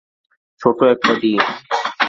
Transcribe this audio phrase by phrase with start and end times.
[0.61, 1.39] ছোট একটা টিম।